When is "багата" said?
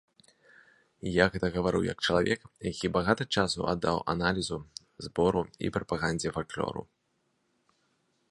2.95-3.23